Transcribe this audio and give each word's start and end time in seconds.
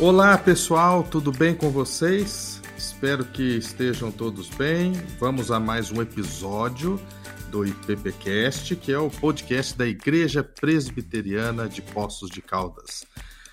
Olá 0.00 0.38
pessoal, 0.38 1.02
tudo 1.02 1.30
bem 1.30 1.54
com 1.54 1.68
vocês? 1.68 2.62
Espero 2.74 3.22
que 3.22 3.58
estejam 3.58 4.10
todos 4.10 4.48
bem. 4.48 4.92
Vamos 5.18 5.50
a 5.50 5.60
mais 5.60 5.92
um 5.92 6.00
episódio 6.00 6.98
do 7.50 7.66
IPPcast, 7.66 8.76
que 8.76 8.90
é 8.92 8.98
o 8.98 9.10
podcast 9.10 9.76
da 9.76 9.86
Igreja 9.86 10.42
Presbiteriana 10.42 11.68
de 11.68 11.82
Poços 11.82 12.30
de 12.30 12.40
Caldas. 12.40 13.04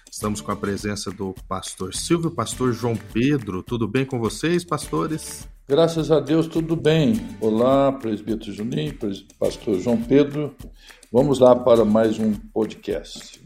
Estamos 0.09 0.39
com 0.39 0.49
a 0.49 0.55
presença 0.55 1.12
do 1.12 1.36
pastor 1.49 1.94
Silvio, 1.94 2.31
pastor 2.31 2.71
João 2.71 2.95
Pedro. 2.95 3.61
Tudo 3.61 3.86
bem 3.86 4.05
com 4.05 4.18
vocês, 4.18 4.64
pastores? 4.64 5.45
Graças 5.67 6.09
a 6.11 6.22
Deus, 6.22 6.48
tudo 6.48 6.77
bem. 6.77 7.27
Olá, 7.41 7.91
presbítero 7.91 8.53
Juninho, 8.53 8.98
pastor 9.38 9.81
João 9.81 10.02
Pedro. 10.02 10.55
Vamos 11.11 11.39
lá 11.39 11.53
para 11.53 11.84
mais 11.84 12.17
um 12.17 12.34
podcast. 12.34 13.38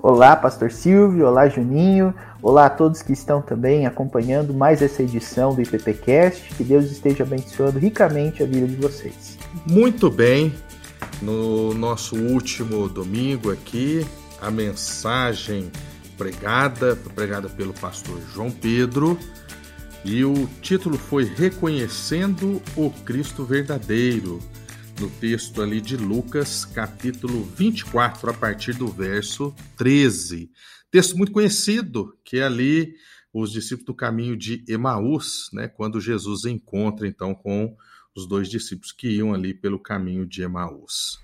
Olá, 0.00 0.36
Pastor 0.36 0.70
Silvio, 0.70 1.26
olá, 1.26 1.48
Juninho, 1.48 2.14
olá 2.40 2.66
a 2.66 2.70
todos 2.70 3.02
que 3.02 3.12
estão 3.12 3.42
também 3.42 3.84
acompanhando 3.84 4.54
mais 4.54 4.80
essa 4.80 5.02
edição 5.02 5.52
do 5.52 5.60
IPPcast. 5.60 6.54
Que 6.54 6.62
Deus 6.62 6.84
esteja 6.84 7.24
abençoando 7.24 7.80
ricamente 7.80 8.40
a 8.40 8.46
vida 8.46 8.68
de 8.68 8.76
vocês. 8.76 9.36
Muito 9.66 10.08
bem, 10.08 10.54
no 11.20 11.74
nosso 11.74 12.14
último 12.14 12.88
domingo 12.88 13.50
aqui, 13.50 14.06
a 14.40 14.52
mensagem 14.52 15.68
pregada, 16.16 16.96
pregada 17.12 17.48
pelo 17.48 17.72
pastor 17.72 18.20
João 18.32 18.52
Pedro, 18.52 19.18
e 20.04 20.24
o 20.24 20.48
título 20.62 20.96
foi 20.96 21.24
Reconhecendo 21.24 22.62
o 22.76 22.88
Cristo 23.04 23.44
Verdadeiro 23.44 24.38
no 25.00 25.08
texto 25.08 25.62
ali 25.62 25.80
de 25.80 25.96
Lucas, 25.96 26.64
capítulo 26.64 27.44
24, 27.44 28.30
a 28.30 28.34
partir 28.34 28.72
do 28.72 28.88
verso 28.88 29.54
13. 29.76 30.50
Texto 30.90 31.16
muito 31.16 31.30
conhecido, 31.30 32.16
que 32.24 32.38
é 32.38 32.44
ali 32.44 32.94
os 33.32 33.52
discípulos 33.52 33.86
do 33.86 33.94
caminho 33.94 34.36
de 34.36 34.64
Emaús, 34.66 35.50
né, 35.52 35.68
quando 35.68 36.00
Jesus 36.00 36.44
encontra 36.44 37.06
então 37.06 37.34
com 37.34 37.76
os 38.16 38.26
dois 38.26 38.48
discípulos 38.48 38.90
que 38.90 39.08
iam 39.08 39.32
ali 39.32 39.54
pelo 39.54 39.78
caminho 39.78 40.26
de 40.26 40.42
Emaús. 40.42 41.20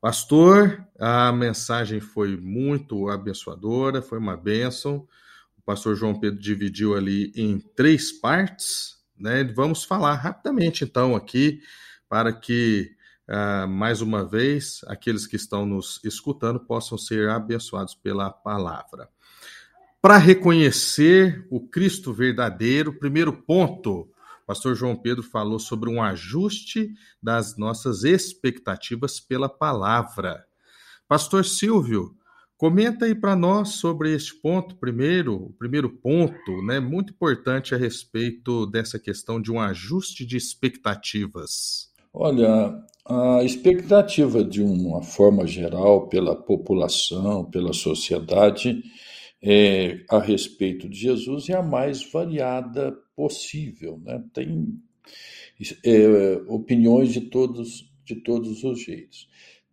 Pastor, 0.00 0.86
a 0.98 1.32
mensagem 1.32 2.00
foi 2.00 2.36
muito 2.36 3.10
abençoadora, 3.10 4.00
foi 4.00 4.18
uma 4.18 4.36
bênção 4.36 5.06
pastor 5.66 5.96
João 5.96 6.18
Pedro 6.18 6.40
dividiu 6.40 6.94
ali 6.94 7.32
em 7.34 7.58
três 7.58 8.12
partes, 8.12 8.96
né? 9.18 9.42
Vamos 9.42 9.82
falar 9.82 10.14
rapidamente 10.14 10.84
então 10.84 11.16
aqui 11.16 11.60
para 12.08 12.32
que 12.32 12.92
uh, 13.28 13.66
mais 13.66 14.00
uma 14.00 14.24
vez 14.24 14.80
aqueles 14.86 15.26
que 15.26 15.34
estão 15.34 15.66
nos 15.66 16.00
escutando 16.04 16.60
possam 16.60 16.96
ser 16.96 17.28
abençoados 17.28 17.96
pela 17.96 18.30
palavra. 18.30 19.08
Para 20.00 20.18
reconhecer 20.18 21.44
o 21.50 21.66
Cristo 21.66 22.12
verdadeiro, 22.14 22.96
primeiro 22.96 23.32
ponto, 23.32 24.08
pastor 24.46 24.76
João 24.76 24.94
Pedro 24.94 25.24
falou 25.24 25.58
sobre 25.58 25.90
um 25.90 26.00
ajuste 26.00 26.94
das 27.20 27.56
nossas 27.56 28.04
expectativas 28.04 29.18
pela 29.18 29.48
palavra. 29.48 30.46
Pastor 31.08 31.44
Silvio, 31.44 32.16
Comenta 32.56 33.04
aí 33.04 33.14
para 33.14 33.36
nós 33.36 33.74
sobre 33.74 34.14
este 34.14 34.34
ponto 34.40 34.76
primeiro, 34.76 35.34
o 35.34 35.52
primeiro 35.58 35.90
ponto, 35.90 36.62
né, 36.64 36.80
muito 36.80 37.12
importante 37.12 37.74
a 37.74 37.78
respeito 37.78 38.66
dessa 38.66 38.98
questão 38.98 39.40
de 39.40 39.52
um 39.52 39.60
ajuste 39.60 40.24
de 40.24 40.38
expectativas. 40.38 41.92
Olha, 42.14 42.82
a 43.04 43.44
expectativa 43.44 44.42
de 44.42 44.62
uma 44.62 45.02
forma 45.02 45.46
geral 45.46 46.08
pela 46.08 46.34
população, 46.34 47.44
pela 47.44 47.74
sociedade, 47.74 48.82
é, 49.42 50.00
a 50.08 50.18
respeito 50.18 50.88
de 50.88 50.96
Jesus 50.96 51.50
é 51.50 51.54
a 51.54 51.62
mais 51.62 52.10
variada 52.10 52.96
possível, 53.14 54.00
né? 54.02 54.24
Tem 54.32 54.80
é, 55.84 56.40
opiniões 56.48 57.12
de 57.12 57.20
todos 57.20 57.84
de 58.06 58.14
todos 58.14 58.62
os 58.62 58.86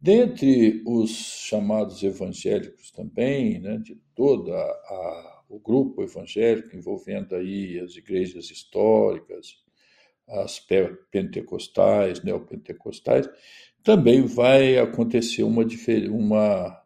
Dentre 0.03 0.83
os 0.85 1.11
chamados 1.11 2.03
evangélicos 2.03 2.91
também, 2.91 3.57
né, 3.57 3.77
de 3.77 3.95
todo 4.13 4.51
o 5.47 5.57
grupo 5.57 6.03
evangélico, 6.03 6.75
envolvendo 6.75 7.33
aí 7.33 7.79
as 7.79 7.95
igrejas 7.95 8.51
históricas, 8.51 9.63
as 10.27 10.61
pentecostais, 11.09 12.21
neopentecostais, 12.21 13.29
também 13.81 14.25
vai 14.25 14.77
acontecer 14.77 15.43
uma, 15.43 15.65
uma, 16.09 16.83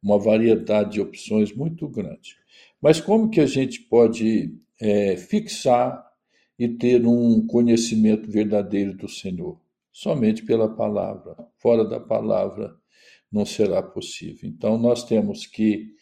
uma 0.00 0.18
variedade 0.20 0.92
de 0.92 1.00
opções 1.00 1.52
muito 1.52 1.88
grande. 1.88 2.36
Mas 2.80 3.00
como 3.00 3.30
que 3.30 3.40
a 3.40 3.46
gente 3.46 3.80
pode 3.80 4.54
é, 4.80 5.16
fixar 5.16 6.08
e 6.56 6.68
ter 6.68 7.04
um 7.04 7.44
conhecimento 7.44 8.30
verdadeiro 8.30 8.96
do 8.96 9.08
Senhor? 9.08 9.58
Somente 10.00 10.42
pela 10.42 10.66
palavra. 10.66 11.36
Fora 11.58 11.84
da 11.84 12.00
palavra 12.00 12.74
não 13.30 13.44
será 13.44 13.82
possível. 13.82 14.48
Então, 14.48 14.78
nós 14.78 15.04
temos 15.04 15.46
que 15.46 15.94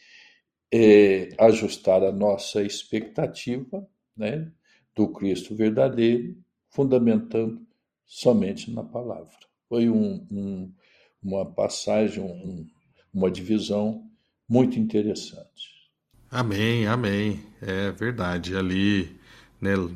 é, 0.72 1.30
ajustar 1.36 2.04
a 2.04 2.12
nossa 2.12 2.62
expectativa 2.62 3.84
né, 4.16 4.52
do 4.94 5.08
Cristo 5.08 5.52
verdadeiro, 5.56 6.36
fundamentando 6.70 7.60
somente 8.06 8.70
na 8.70 8.84
palavra. 8.84 9.34
Foi 9.68 9.90
um, 9.90 10.24
um, 10.30 10.72
uma 11.20 11.44
passagem, 11.44 12.22
um, 12.22 12.68
uma 13.12 13.28
divisão 13.28 14.08
muito 14.48 14.78
interessante. 14.78 15.90
Amém, 16.30 16.86
amém. 16.86 17.40
É 17.60 17.90
verdade. 17.90 18.56
Ali, 18.56 19.18
né, 19.60 19.76
o 19.76 19.92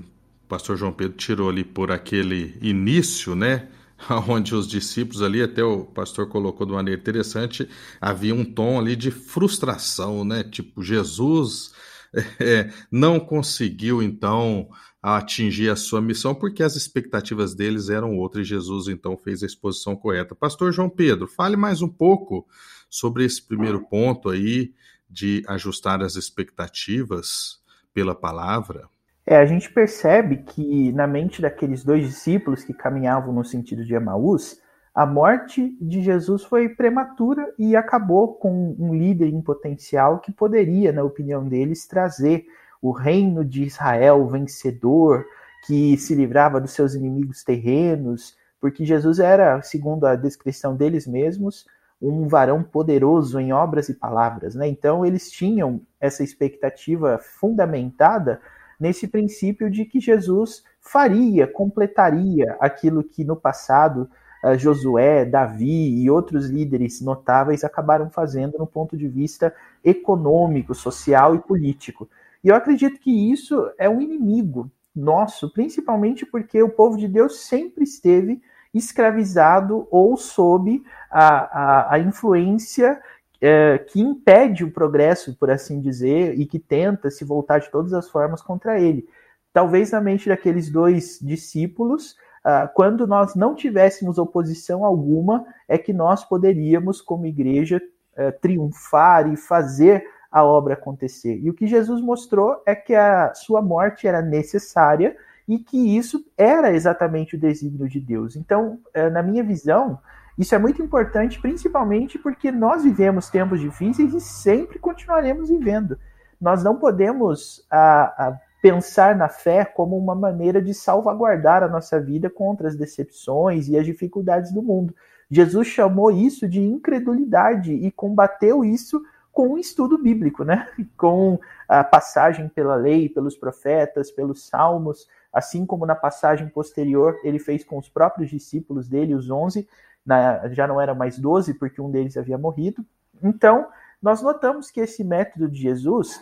pastor 0.49 0.77
João 0.77 0.93
Pedro 0.93 1.17
tirou 1.17 1.49
ali 1.49 1.63
por 1.63 1.93
aquele 1.93 2.59
início, 2.61 3.37
né? 3.37 3.69
onde 4.29 4.55
os 4.55 4.67
discípulos 4.67 5.23
ali, 5.23 5.43
até 5.43 5.63
o 5.63 5.85
pastor 5.85 6.29
colocou 6.29 6.67
de 6.67 6.73
maneira 6.73 7.01
interessante, 7.01 7.69
havia 8.01 8.35
um 8.35 8.45
tom 8.45 8.79
ali 8.79 8.97
de 8.97 9.11
frustração, 9.11 10.25
né? 10.25 10.43
Tipo, 10.43 10.83
Jesus 10.83 11.73
é, 12.41 12.71
não 12.91 13.21
conseguiu 13.21 14.03
então 14.03 14.69
atingir 15.03 15.69
a 15.69 15.75
sua 15.75 16.01
missão 16.01 16.33
porque 16.33 16.63
as 16.63 16.77
expectativas 16.77 17.55
deles 17.57 17.89
eram 17.89 18.17
outras 18.17 18.47
e 18.47 18.51
Jesus 18.51 18.87
então 18.87 19.17
fez 19.17 19.43
a 19.43 19.47
exposição 19.47 19.97
correta. 19.97 20.35
Pastor 20.35 20.73
João 20.73 20.89
Pedro, 20.89 21.27
fale 21.27 21.57
mais 21.57 21.83
um 21.83 21.89
pouco 21.89 22.47
sobre 22.89 23.25
esse 23.25 23.43
primeiro 23.43 23.81
ponto 23.89 24.29
aí 24.29 24.73
de 25.11 25.43
ajustar 25.49 26.03
as 26.03 26.15
expectativas 26.15 27.61
pela 27.93 28.15
palavra. 28.15 28.89
É, 29.25 29.37
a 29.37 29.47
gente 29.47 29.73
percebe 29.73 30.39
que 30.39 30.93
na 30.93 31.07
mente 31.07 31.41
daqueles 31.41 31.85
dois 31.85 32.07
discípulos 32.07 32.65
que 32.65 32.75
caminhavam 32.75 33.33
no 33.33 33.45
sentido 33.45 33.85
de 33.85 33.95
Emaús, 33.95 34.61
a 34.95 35.07
morte 35.07 35.77
de 35.81 36.03
Jesus 36.03 36.45
foi 36.45 36.69
prematura 36.69 37.55
e 37.59 37.75
acabou 37.77 38.35
com 38.35 38.77
um 38.79 38.95
líder 38.95 39.29
em 39.29 39.41
potencial 39.41 40.19
que 40.19 40.33
poderia, 40.33 40.93
na 40.93 41.03
opinião 41.03 41.49
deles, 41.49 41.87
trazer 41.87 42.45
o 42.81 42.91
reino 42.91 43.45
de 43.45 43.63
Israel 43.63 44.27
vencedor, 44.27 45.25
que 45.67 45.97
se 45.97 46.15
livrava 46.15 46.61
dos 46.61 46.73
seus 46.73 46.95
inimigos 46.95 47.45
terrenos, 47.45 48.37
porque 48.61 48.85
Jesus 48.85 49.21
era, 49.21 49.63
segundo 49.63 50.05
a 50.05 50.17
descrição 50.17 50.77
deles 50.77 51.07
mesmos, 51.07 51.65
um 52.01 52.27
varão 52.27 52.63
poderoso 52.63 53.39
em 53.39 53.53
obras 53.53 53.89
e 53.89 53.95
palavras. 53.95 54.57
Né? 54.57 54.67
Então, 54.67 55.07
eles 55.07 55.31
tinham 55.31 55.81
essa 56.01 56.25
expectativa 56.25 57.19
fundamentada 57.19 58.41
nesse 58.83 59.07
princípio 59.07 59.71
de 59.71 59.85
que 59.85 60.01
Jesus 60.01 60.65
faria, 60.81 61.47
completaria 61.47 62.57
aquilo 62.59 63.05
que 63.05 63.23
no 63.23 63.37
passado 63.37 64.11
uh, 64.43 64.59
Josué, 64.59 65.25
Davi 65.25 66.03
e 66.03 66.11
outros 66.11 66.51
líderes 66.51 67.01
notáveis 67.01 67.63
acabaram 67.63 68.11
fazendo 68.11 68.59
no 68.59 68.67
ponto 68.67 68.97
de 68.97 69.07
vista 69.07 69.55
econômico, 69.85 70.75
social 70.75 71.33
e 71.37 71.39
político. 71.39 72.11
E 72.43 72.49
eu 72.49 72.57
acredito 72.57 72.99
que 72.99 73.31
isso 73.31 73.71
é 73.79 73.89
um 73.89 74.01
inimigo 74.01 74.69
nosso, 74.95 75.53
principalmente 75.53 76.27
porque 76.27 76.61
o 76.61 76.69
povo 76.69 76.97
de 76.99 77.07
Deus 77.07 77.39
sempre 77.43 77.85
esteve 77.85 78.43
escravizado 78.75 79.87
ou 79.93 80.17
sob 80.17 80.83
a, 81.09 81.29
a, 81.29 81.95
a 81.95 81.99
influência 82.01 83.01
é, 83.43 83.77
que 83.77 84.01
impede 84.01 84.63
o 84.63 84.71
progresso, 84.71 85.37
por 85.37 85.51
assim 85.51 85.81
dizer, 85.81 86.39
e 86.39 86.47
que 86.47 86.61
tenta 86.61 87.11
se 87.11 87.25
voltar 87.25 87.59
de 87.59 87.69
todas 87.73 87.93
as 87.93 88.09
formas 88.09 88.41
contra 88.41 88.79
ele. 88.79 89.09
Talvez 89.53 89.91
na 89.91 90.01
mente 90.01 90.29
daqueles 90.29 90.71
dois 90.71 91.19
discípulos, 91.21 92.13
uh, 92.47 92.73
quando 92.73 93.05
nós 93.05 93.35
não 93.35 93.57
tivéssemos 93.57 94.17
oposição 94.17 94.85
alguma, 94.85 95.45
é 95.69 95.77
que 95.77 95.93
nós 95.93 96.25
poderíamos, 96.25 97.03
como 97.03 97.27
igreja, 97.27 97.83
uh, 98.17 98.41
triunfar 98.41 99.31
e 99.31 99.37
fazer 99.37 100.05
a 100.31 100.45
obra 100.45 100.75
acontecer. 100.75 101.39
E 101.43 101.51
o 101.51 101.55
que 101.55 101.67
Jesus 101.67 102.01
mostrou 102.01 102.63
é 102.65 102.77
que 102.77 102.95
a 102.95 103.35
sua 103.35 103.61
morte 103.61 104.07
era 104.07 104.23
necessária 104.23 105.17
e 105.49 105.59
que 105.59 105.97
isso 105.97 106.25
era 106.39 106.73
exatamente 106.73 107.35
o 107.35 107.39
desígnio 107.39 107.89
de 107.89 107.99
Deus. 107.99 108.37
Então, 108.37 108.79
uh, 108.97 109.11
na 109.11 109.23
minha 109.23 109.43
visão, 109.43 109.99
Isso 110.39 110.55
é 110.55 110.59
muito 110.59 110.83
importante, 110.83 111.41
principalmente 111.41 112.19
porque 112.19 112.51
nós 112.51 112.85
vivemos 112.85 113.29
tempos 113.29 113.61
difíceis 113.61 114.15
e 114.15 114.21
sempre 114.21 114.79
continuaremos 114.79 115.49
vivendo. 115.49 115.99
Nós 116.41 116.65
não 116.65 116.77
podemos 116.77 117.65
a, 117.71 118.29
a 118.29 118.41
pensar 118.63 119.17
na 119.17 119.29
fé 119.29 119.65
como 119.65 119.99
uma 119.99 120.15
maneira 120.15 120.63
de 120.63 120.73
salvaguardar 120.73 121.63
a 121.63 121.69
nossa 121.69 122.01
vida 122.01 122.31
contra 122.31 122.69
as 122.69 122.77
decepções 122.77 123.69
e 123.69 123.77
as 123.77 123.85
dificuldades 123.85 124.53
do 124.53 124.63
mundo. 124.63 124.95
Jesus 125.31 125.67
chamou 125.67 126.11
isso 126.11 126.49
de 126.49 126.61
incredulidade 126.61 127.73
e 127.73 127.91
combateu 127.91 128.65
isso 128.65 129.03
com 129.33 129.49
um 129.49 129.59
estudo 129.59 129.97
bíblico, 129.97 130.45
né? 130.45 130.69
Com 130.97 131.41
a 131.67 131.83
passagem 131.83 132.49
pela 132.49 132.77
lei, 132.77 133.09
pelos 133.09 133.35
profetas, 133.35 134.11
pelos 134.11 134.47
salmos, 134.47 135.09
assim 135.33 135.65
como 135.65 135.87
na 135.87 135.95
passagem 135.95 136.49
posterior 136.49 137.19
ele 137.25 137.39
fez 137.39 137.65
com 137.65 137.79
os 137.79 137.89
próprios 137.89 138.29
discípulos 138.29 138.89
dele, 138.89 139.15
os 139.15 139.31
onze, 139.31 139.67
na, 140.05 140.49
já 140.49 140.67
não 140.67 140.81
era 140.81 140.95
mais 140.95 141.19
doze, 141.19 141.55
porque 141.55 141.81
um 141.81 141.91
deles 141.91 142.17
havia 142.17 142.39
morrido. 142.39 142.85
Então, 143.23 143.69
nós 144.03 144.21
notamos 144.21 144.71
que 144.71 144.81
esse 144.81 145.05
método 145.05 145.49
de 145.49 145.61
Jesus, 145.61 146.21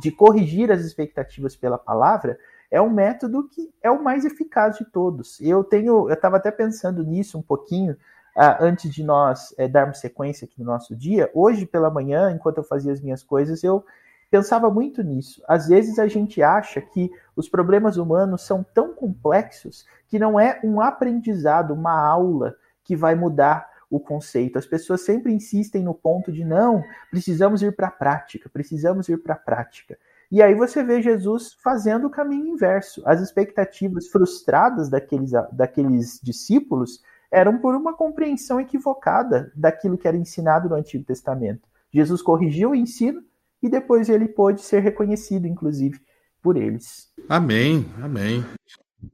de 0.00 0.10
corrigir 0.10 0.70
as 0.70 0.82
expectativas 0.82 1.56
pela 1.56 1.78
palavra, 1.78 2.38
é 2.70 2.80
um 2.80 2.90
método 2.90 3.48
que 3.48 3.72
é 3.82 3.90
o 3.90 4.02
mais 4.02 4.24
eficaz 4.24 4.76
de 4.76 4.84
todos. 4.84 5.40
Eu 5.40 5.62
tenho, 5.64 6.08
eu 6.08 6.14
estava 6.14 6.36
até 6.36 6.50
pensando 6.50 7.04
nisso 7.04 7.38
um 7.38 7.42
pouquinho 7.42 7.96
ah, 8.36 8.58
antes 8.60 8.92
de 8.92 9.04
nós 9.04 9.54
é, 9.56 9.68
darmos 9.68 10.00
sequência 10.00 10.44
aqui 10.44 10.58
no 10.58 10.66
nosso 10.66 10.94
dia, 10.94 11.30
hoje 11.32 11.64
pela 11.64 11.90
manhã, 11.90 12.32
enquanto 12.32 12.58
eu 12.58 12.64
fazia 12.64 12.92
as 12.92 13.00
minhas 13.00 13.22
coisas, 13.22 13.62
eu 13.62 13.84
pensava 14.28 14.68
muito 14.68 15.02
nisso. 15.02 15.40
Às 15.46 15.68
vezes 15.68 15.98
a 16.00 16.08
gente 16.08 16.42
acha 16.42 16.80
que 16.80 17.10
os 17.36 17.48
problemas 17.48 17.96
humanos 17.96 18.42
são 18.42 18.66
tão 18.74 18.92
complexos 18.92 19.86
que 20.08 20.18
não 20.18 20.38
é 20.38 20.60
um 20.64 20.80
aprendizado, 20.80 21.72
uma 21.72 21.96
aula 21.96 22.56
que 22.84 22.94
vai 22.94 23.14
mudar 23.14 23.68
o 23.90 23.98
conceito. 23.98 24.58
As 24.58 24.66
pessoas 24.66 25.02
sempre 25.02 25.32
insistem 25.32 25.82
no 25.82 25.94
ponto 25.94 26.32
de 26.32 26.44
não, 26.44 26.82
precisamos 27.10 27.62
ir 27.62 27.74
para 27.74 27.88
a 27.88 27.92
prática, 27.92 28.48
precisamos 28.48 29.08
ir 29.08 29.18
para 29.18 29.34
a 29.34 29.38
prática. 29.38 29.98
E 30.30 30.42
aí 30.42 30.54
você 30.54 30.82
vê 30.82 31.00
Jesus 31.00 31.56
fazendo 31.62 32.06
o 32.06 32.10
caminho 32.10 32.48
inverso. 32.48 33.02
As 33.06 33.20
expectativas 33.20 34.08
frustradas 34.08 34.88
daqueles, 34.88 35.30
daqueles 35.52 36.18
discípulos 36.22 37.02
eram 37.30 37.58
por 37.58 37.74
uma 37.74 37.94
compreensão 37.94 38.60
equivocada 38.60 39.52
daquilo 39.54 39.98
que 39.98 40.08
era 40.08 40.16
ensinado 40.16 40.68
no 40.68 40.76
Antigo 40.76 41.04
Testamento. 41.04 41.68
Jesus 41.92 42.22
corrigiu 42.22 42.70
o 42.70 42.74
ensino 42.74 43.22
e 43.62 43.68
depois 43.68 44.08
ele 44.08 44.28
pôde 44.28 44.62
ser 44.62 44.80
reconhecido, 44.80 45.46
inclusive, 45.46 46.00
por 46.42 46.56
eles. 46.56 47.12
Amém, 47.28 47.86
amém. 48.02 48.44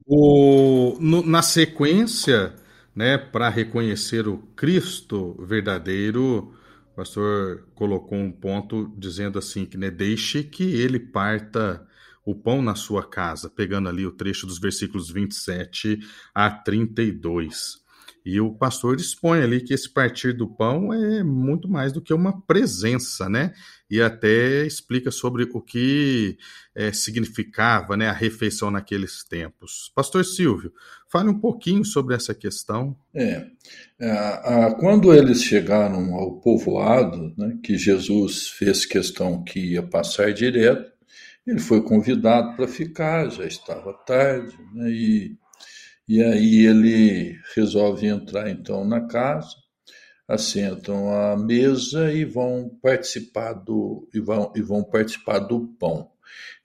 O, 0.07 0.97
no, 0.99 1.25
na 1.25 1.41
sequência, 1.41 2.53
né, 2.95 3.17
para 3.17 3.49
reconhecer 3.49 4.27
o 4.27 4.37
Cristo 4.55 5.35
verdadeiro, 5.45 6.53
o 6.91 6.95
pastor 6.95 7.67
colocou 7.73 8.17
um 8.17 8.31
ponto 8.31 8.93
dizendo 8.97 9.39
assim 9.39 9.65
que 9.65 9.77
né, 9.77 9.89
deixe 9.89 10.43
que 10.43 10.63
ele 10.63 10.99
parta 10.99 11.85
o 12.25 12.35
pão 12.35 12.61
na 12.61 12.75
sua 12.75 13.07
casa, 13.07 13.49
pegando 13.49 13.89
ali 13.89 14.05
o 14.05 14.11
trecho 14.11 14.45
dos 14.45 14.59
versículos 14.59 15.09
27 15.09 15.99
a 16.33 16.51
32. 16.51 17.81
E 18.23 18.39
o 18.39 18.53
pastor 18.53 18.97
expõe 18.97 19.41
ali 19.41 19.61
que 19.61 19.73
esse 19.73 19.89
partir 19.89 20.33
do 20.33 20.47
pão 20.47 20.93
é 20.93 21.23
muito 21.23 21.67
mais 21.67 21.91
do 21.91 22.01
que 22.01 22.13
uma 22.13 22.39
presença, 22.41 23.27
né? 23.27 23.53
E 23.89 23.99
até 24.01 24.65
explica 24.65 25.09
sobre 25.09 25.43
o 25.43 25.61
que 25.61 26.37
é, 26.75 26.93
significava 26.93 27.97
né, 27.97 28.07
a 28.07 28.13
refeição 28.13 28.69
naqueles 28.69 29.23
tempos. 29.23 29.91
Pastor 29.95 30.23
Silvio, 30.23 30.71
fale 31.09 31.29
um 31.29 31.39
pouquinho 31.39 31.83
sobre 31.83 32.15
essa 32.15 32.33
questão. 32.33 32.95
É, 33.13 33.47
é 33.99 34.75
quando 34.79 35.13
eles 35.13 35.43
chegaram 35.43 36.13
ao 36.13 36.39
povoado, 36.39 37.33
né, 37.37 37.57
que 37.63 37.77
Jesus 37.77 38.47
fez 38.49 38.85
questão 38.85 39.43
que 39.43 39.73
ia 39.73 39.83
passar 39.83 40.31
direto, 40.31 40.91
ele 41.45 41.59
foi 41.59 41.81
convidado 41.81 42.55
para 42.55 42.67
ficar, 42.67 43.29
já 43.29 43.45
estava 43.45 43.93
tarde, 43.93 44.55
né, 44.73 44.89
e 44.91 45.40
e 46.11 46.21
aí 46.21 46.65
ele 46.65 47.39
resolve 47.55 48.05
entrar 48.05 48.49
então 48.49 48.83
na 48.83 49.07
casa, 49.07 49.55
assentam 50.27 51.09
à 51.09 51.37
mesa 51.37 52.11
e 52.11 52.25
vão 52.25 52.77
participar 52.81 53.53
do 53.53 54.09
e 54.13 54.19
vão, 54.19 54.51
e 54.53 54.61
vão 54.61 54.83
participar 54.83 55.39
do 55.39 55.67
pão. 55.79 56.11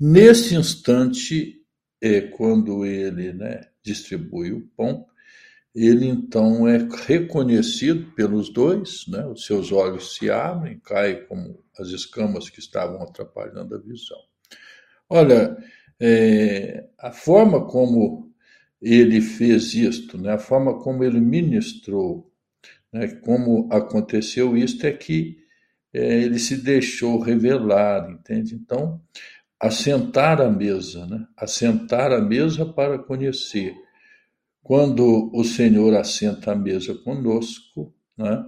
Nesse 0.01 0.57
instante 0.57 1.63
é 2.03 2.23
quando 2.23 2.85
ele 2.85 3.33
né, 3.35 3.61
distribui 3.85 4.51
o 4.51 4.67
pão, 4.77 5.07
ele 5.73 6.07
então 6.07 6.67
é 6.67 6.79
reconhecido 7.07 8.11
pelos 8.17 8.53
dois, 8.53 9.07
né? 9.07 9.25
os 9.27 9.47
seus 9.47 9.71
olhos 9.71 10.17
se 10.17 10.29
abrem, 10.29 10.81
caem 10.81 11.25
como 11.27 11.63
as 11.79 11.91
escamas 11.91 12.51
que 12.51 12.59
estavam 12.59 13.01
atrapalhando 13.01 13.77
a 13.77 13.79
visão. 13.79 14.19
Olha, 15.09 15.57
é, 16.01 16.89
a 16.99 17.13
forma 17.13 17.65
como 17.65 18.26
ele 18.81 19.21
fez 19.21 19.75
isto, 19.75 20.19
né? 20.19 20.33
a 20.33 20.39
forma 20.39 20.79
como 20.81 21.03
ele 21.03 21.21
ministrou, 21.21 22.31
né? 22.93 23.09
como 23.09 23.69
aconteceu 23.73 24.57
isto 24.57 24.87
é 24.87 24.93
que 24.93 25.39
é, 25.93 26.23
ele 26.23 26.39
se 26.39 26.59
deixou 26.59 27.19
revelar, 27.19 28.11
entende? 28.11 28.55
Então, 28.55 29.01
assentar 29.59 30.41
à 30.41 30.51
mesa, 30.51 31.07
né? 31.07 31.27
assentar 31.37 32.13
à 32.13 32.21
mesa 32.21 32.67
para 32.67 32.99
conhecer. 32.99 33.75
Quando 34.63 35.31
o 35.33 35.45
Senhor 35.45 35.95
assenta 35.95 36.53
à 36.53 36.55
mesa 36.55 36.95
conosco, 36.95 37.95
né? 38.17 38.45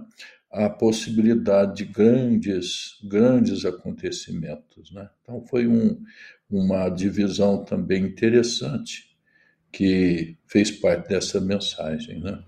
a 0.51 0.69
possibilidade 0.69 1.77
de 1.77 1.85
grandes, 1.85 2.99
grandes 3.03 3.65
acontecimentos. 3.65 4.91
Né? 4.91 5.09
Então, 5.21 5.45
foi 5.45 5.67
um, 5.67 6.01
uma 6.49 6.89
divisão 6.89 7.63
também 7.63 8.03
interessante 8.03 9.08
que 9.71 10.37
fez 10.47 10.71
parte 10.71 11.09
dessa 11.09 11.39
mensagem, 11.39 12.19
né? 12.19 12.39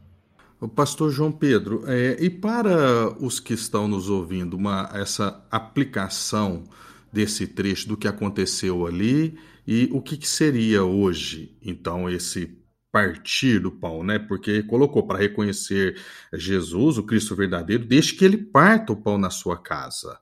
O 0.60 0.68
pastor 0.68 1.10
João 1.10 1.32
Pedro, 1.32 1.84
é, 1.88 2.18
e 2.20 2.30
para 2.30 3.10
os 3.20 3.40
que 3.40 3.54
estão 3.54 3.88
nos 3.88 4.10
ouvindo, 4.10 4.56
uma, 4.56 4.90
essa 4.94 5.44
aplicação 5.50 6.64
desse 7.12 7.48
trecho 7.48 7.88
do 7.88 7.98
que 7.98 8.08
aconteceu 8.08 8.86
ali 8.86 9.38
e 9.66 9.90
o 9.92 10.02
que, 10.02 10.16
que 10.18 10.28
seria 10.28 10.84
hoje, 10.84 11.58
então, 11.64 12.08
esse 12.08 12.62
partir 12.92 13.60
do 13.60 13.72
pão, 13.72 14.04
né? 14.04 14.20
Porque 14.20 14.62
colocou 14.64 15.08
para 15.08 15.18
reconhecer 15.18 16.00
Jesus, 16.34 16.98
o 16.98 17.04
Cristo 17.04 17.36
verdadeiro, 17.36 17.86
desde 17.86 18.14
que 18.14 18.26
ele 18.26 18.38
parta 18.38 18.92
o 18.94 18.98
pão 18.98 19.18
na 19.18 19.30
sua 19.30 19.58
casa. 19.58 20.20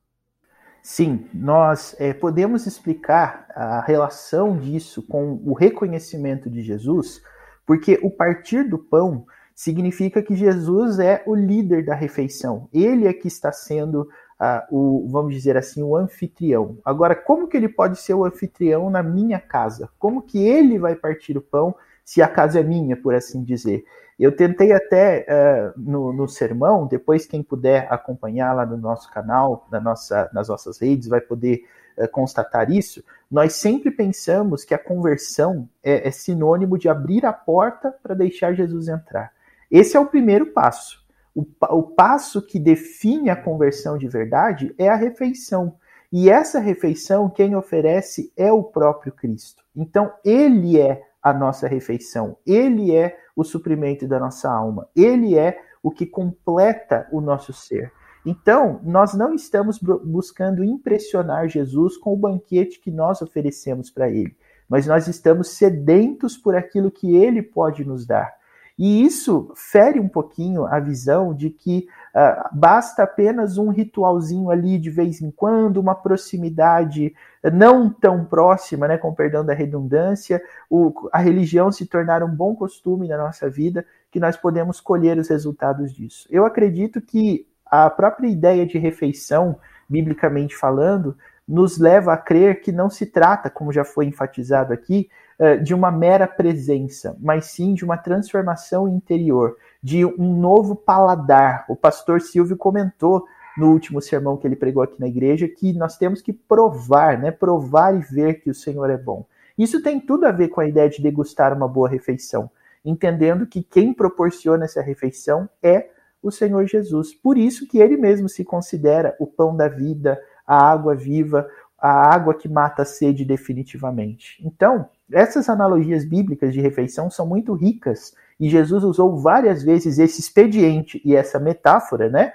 Sim, 0.81 1.27
nós 1.33 1.95
é, 2.00 2.13
podemos 2.13 2.65
explicar 2.65 3.45
a 3.55 3.81
relação 3.81 4.57
disso 4.57 5.03
com 5.03 5.41
o 5.45 5.53
reconhecimento 5.53 6.50
de 6.50 6.62
Jesus, 6.62 7.21
porque 7.65 8.00
o 8.01 8.09
partir 8.09 8.63
do 8.63 8.77
pão 8.77 9.25
significa 9.53 10.21
que 10.21 10.36
Jesus 10.36 11.00
é 11.00 11.21
o 11.25 11.36
líder 11.36 11.86
da 11.86 11.93
refeição. 11.93 12.69
Ele 12.74 13.07
é 13.07 13.13
que 13.13 13.27
está 13.27 13.51
sendo 13.51 14.09
uh, 14.39 14.63
o, 14.71 15.07
vamos 15.09 15.33
dizer 15.33 15.57
assim, 15.57 15.83
o 15.83 15.98
anfitrião. 15.98 16.77
Agora, 16.83 17.13
como 17.13 17.48
que 17.48 17.57
ele 17.57 17.67
pode 17.67 18.00
ser 18.00 18.13
o 18.13 18.24
anfitrião 18.24 18.89
na 18.89 19.03
minha 19.03 19.39
casa? 19.39 19.89
Como 20.00 20.21
que 20.21 20.39
ele 20.39 20.79
vai 20.79 20.95
partir 20.95 21.38
o 21.38 21.41
pão 21.41 21.75
se 22.09 22.23
a 22.23 22.27
casa 22.27 22.59
é 22.59 22.63
minha, 22.63 22.97
por 22.97 23.13
assim 23.13 23.43
dizer? 23.43 23.85
Eu 24.19 24.35
tentei 24.35 24.71
até 24.73 25.27
uh, 25.29 25.79
no, 25.79 26.11
no, 26.11 26.27
sermão, 26.27 26.87
depois 26.87 27.27
quem 27.27 27.43
puder 27.43 27.87
acompanhar 27.93 28.51
lá 28.51 28.65
no 28.65 28.77
nosso 28.77 29.11
canal, 29.11 29.67
na 29.71 29.79
nossa, 29.79 30.27
nas 30.33 30.49
nossas 30.49 30.79
redes, 30.81 31.07
vai 31.07 31.21
poder 31.21 31.65
uh, 31.95 32.07
constatar 32.07 32.71
isso. 32.71 33.03
Nós 33.29 33.53
sempre 33.53 33.91
pensamos 33.91 34.65
que 34.65 34.73
a 34.73 34.79
conversão 34.79 35.69
é, 35.83 36.07
é 36.07 36.09
sinônimo 36.09 36.79
de 36.79 36.89
abrir 36.89 37.27
a 37.27 37.31
porta 37.31 37.93
para 38.01 38.15
deixar 38.15 38.55
Jesus 38.55 38.87
entrar. 38.87 39.31
Esse 39.69 39.95
é 39.95 39.99
o 39.99 40.07
primeiro 40.07 40.47
passo. 40.47 41.05
O, 41.35 41.45
o 41.69 41.83
passo 41.83 42.41
que 42.41 42.57
define 42.57 43.29
a 43.29 43.35
conversão 43.35 43.99
de 43.99 44.07
verdade 44.07 44.73
é 44.79 44.89
a 44.89 44.95
refeição. 44.95 45.75
E 46.11 46.27
essa 46.27 46.59
refeição, 46.59 47.29
quem 47.29 47.55
oferece 47.55 48.33
é 48.35 48.51
o 48.51 48.63
próprio 48.63 49.11
Cristo. 49.11 49.63
Então, 49.75 50.11
ele 50.25 50.79
é 50.79 51.03
a 51.21 51.33
nossa 51.33 51.67
refeição, 51.67 52.38
ele 52.45 52.95
é 52.95 53.17
o 53.35 53.43
suprimento 53.43 54.07
da 54.07 54.19
nossa 54.19 54.49
alma. 54.49 54.88
Ele 54.95 55.38
é 55.38 55.59
o 55.81 55.91
que 55.91 56.05
completa 56.05 57.07
o 57.11 57.21
nosso 57.21 57.53
ser. 57.53 57.91
Então, 58.25 58.81
nós 58.83 59.13
não 59.13 59.33
estamos 59.33 59.79
buscando 59.79 60.63
impressionar 60.63 61.47
Jesus 61.47 61.97
com 61.97 62.13
o 62.13 62.17
banquete 62.17 62.79
que 62.79 62.91
nós 62.91 63.21
oferecemos 63.21 63.89
para 63.89 64.09
ele, 64.09 64.35
mas 64.67 64.85
nós 64.85 65.07
estamos 65.07 65.51
sedentos 65.51 66.38
por 66.38 66.55
aquilo 66.55 66.91
que 66.91 67.15
ele 67.15 67.41
pode 67.41 67.85
nos 67.85 68.05
dar. 68.05 68.33
E 68.77 69.03
isso 69.03 69.51
fere 69.55 69.99
um 69.99 70.07
pouquinho 70.07 70.65
a 70.65 70.79
visão 70.79 71.33
de 71.33 71.49
que 71.49 71.88
Uh, 72.15 72.49
basta 72.51 73.03
apenas 73.03 73.57
um 73.57 73.69
ritualzinho 73.69 74.49
ali 74.49 74.77
de 74.79 74.89
vez 74.89 75.21
em 75.21 75.29
quando, 75.29 75.77
uma 75.77 75.93
proximidade 75.93 77.13
não 77.53 77.89
tão 77.89 78.25
próxima, 78.25 78.87
né, 78.87 78.97
com 78.97 79.13
perdão 79.13 79.45
da 79.45 79.53
redundância, 79.53 80.41
o, 80.69 81.09
a 81.13 81.19
religião 81.19 81.71
se 81.71 81.85
tornar 81.85 82.23
um 82.23 82.35
bom 82.35 82.55
costume 82.55 83.07
na 83.07 83.17
nossa 83.17 83.49
vida, 83.49 83.85
que 84.11 84.19
nós 84.19 84.35
podemos 84.35 84.81
colher 84.81 85.17
os 85.17 85.29
resultados 85.29 85.93
disso. 85.93 86.27
Eu 86.29 86.45
acredito 86.45 86.99
que 86.99 87.47
a 87.65 87.89
própria 87.89 88.27
ideia 88.27 88.65
de 88.65 88.79
refeição, 88.79 89.59
biblicamente 89.87 90.55
falando, 90.55 91.15
nos 91.49 91.79
leva 91.79 92.13
a 92.13 92.17
crer 92.17 92.61
que 92.61 92.71
não 92.71 92.91
se 92.91 93.07
trata, 93.07 93.49
como 93.49 93.73
já 93.73 93.83
foi 93.83 94.05
enfatizado 94.05 94.71
aqui, 94.71 95.09
eh, 95.39 95.57
de 95.57 95.73
uma 95.73 95.89
mera 95.89 96.27
presença, 96.27 97.17
mas 97.19 97.45
sim 97.45 97.73
de 97.73 97.83
uma 97.83 97.97
transformação 97.97 98.87
interior, 98.87 99.57
de 99.81 100.05
um 100.05 100.39
novo 100.39 100.75
paladar. 100.75 101.65
O 101.67 101.75
pastor 101.75 102.21
Silvio 102.21 102.55
comentou 102.55 103.25
no 103.57 103.71
último 103.71 103.99
sermão 103.99 104.37
que 104.37 104.45
ele 104.45 104.55
pregou 104.55 104.83
aqui 104.83 104.99
na 104.99 105.07
igreja 105.07 105.47
que 105.47 105.73
nós 105.73 105.97
temos 105.97 106.21
que 106.21 106.31
provar, 106.31 107.17
né? 107.17 107.31
Provar 107.31 107.95
e 107.95 107.99
ver 107.99 108.35
que 108.35 108.51
o 108.51 108.53
Senhor 108.53 108.87
é 108.91 108.97
bom. 108.97 109.25
Isso 109.57 109.81
tem 109.81 109.99
tudo 109.99 110.27
a 110.27 110.31
ver 110.31 110.49
com 110.49 110.61
a 110.61 110.67
ideia 110.67 110.87
de 110.87 111.01
degustar 111.01 111.51
uma 111.51 111.67
boa 111.67 111.89
refeição, 111.89 112.49
entendendo 112.85 113.47
que 113.47 113.63
quem 113.63 113.91
proporciona 113.91 114.65
essa 114.65 114.81
refeição 114.81 115.49
é 115.63 115.89
o 116.21 116.29
Senhor 116.29 116.65
Jesus. 116.67 117.13
Por 117.13 117.37
isso 117.37 117.67
que 117.67 117.79
ele 117.79 117.97
mesmo 117.97 118.29
se 118.29 118.45
considera 118.45 119.15
o 119.19 119.25
pão 119.25 119.55
da 119.55 119.67
vida, 119.67 120.21
a 120.49 120.71
água 120.71 120.95
viva, 120.95 121.47
a 121.77 122.11
água 122.11 122.33
que 122.33 122.49
mata 122.49 122.81
a 122.81 122.85
sede 122.85 123.23
definitivamente. 123.23 124.43
Então, 124.43 124.89
essas 125.11 125.47
analogias 125.47 126.03
bíblicas 126.03 126.51
de 126.51 126.59
refeição 126.59 127.07
são 127.11 127.27
muito 127.27 127.53
ricas 127.53 128.15
e 128.39 128.49
Jesus 128.49 128.83
usou 128.83 129.15
várias 129.19 129.61
vezes 129.61 129.99
esse 129.99 130.19
expediente 130.19 130.99
e 131.05 131.15
essa 131.15 131.39
metáfora, 131.39 132.09
né, 132.09 132.33